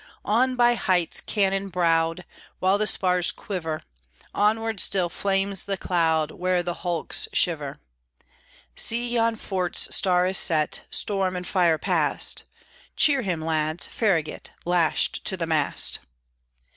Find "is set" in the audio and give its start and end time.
10.25-10.85